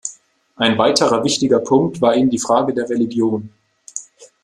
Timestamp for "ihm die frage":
2.15-2.73